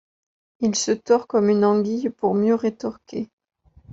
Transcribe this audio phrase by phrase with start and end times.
[0.61, 3.29] Il se tord comme une anguille pour mieux rétorquer.